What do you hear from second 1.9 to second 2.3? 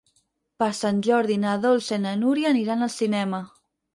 i na